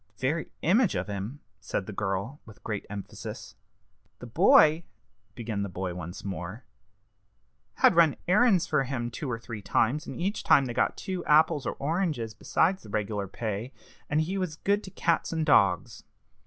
[0.17, 3.55] "The very image of him!" said the girl, with great emphasis.
[4.17, 4.83] "The boy,"
[5.35, 6.63] began the boy once more,
[7.75, 11.23] "had run errands for him two or three times, and each time had got two
[11.25, 13.71] apples or oranges besides the reg'lar pay;
[14.09, 16.01] and he was good to cats and dogs.